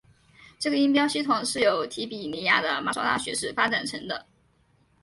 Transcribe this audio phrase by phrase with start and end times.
[0.57, 4.25] 这个音标系统是由提比哩亚的马所拉学士发展成的。